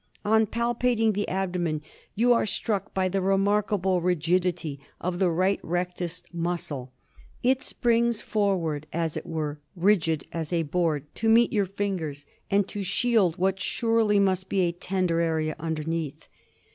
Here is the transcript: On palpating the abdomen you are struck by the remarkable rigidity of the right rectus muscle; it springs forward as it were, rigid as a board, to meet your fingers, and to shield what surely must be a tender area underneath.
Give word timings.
On 0.25 0.47
palpating 0.47 1.13
the 1.13 1.27
abdomen 1.27 1.83
you 2.15 2.33
are 2.33 2.47
struck 2.47 2.91
by 2.91 3.07
the 3.07 3.21
remarkable 3.21 4.01
rigidity 4.01 4.79
of 4.99 5.19
the 5.19 5.29
right 5.29 5.59
rectus 5.61 6.23
muscle; 6.33 6.91
it 7.43 7.61
springs 7.61 8.19
forward 8.19 8.87
as 8.91 9.15
it 9.15 9.27
were, 9.27 9.59
rigid 9.75 10.25
as 10.31 10.51
a 10.51 10.63
board, 10.63 11.05
to 11.13 11.29
meet 11.29 11.53
your 11.53 11.67
fingers, 11.67 12.25
and 12.49 12.67
to 12.67 12.81
shield 12.81 13.37
what 13.37 13.59
surely 13.59 14.17
must 14.19 14.49
be 14.49 14.61
a 14.61 14.71
tender 14.71 15.19
area 15.21 15.55
underneath. 15.59 16.27